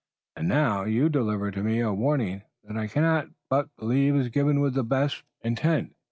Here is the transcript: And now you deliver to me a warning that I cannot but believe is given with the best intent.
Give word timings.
And 0.35 0.47
now 0.47 0.85
you 0.85 1.09
deliver 1.09 1.51
to 1.51 1.61
me 1.61 1.79
a 1.79 1.93
warning 1.93 2.41
that 2.63 2.75
I 2.75 2.87
cannot 2.87 3.27
but 3.51 3.69
believe 3.77 4.15
is 4.15 4.29
given 4.29 4.59
with 4.59 4.73
the 4.73 4.81
best 4.83 5.21
intent. 5.41 5.93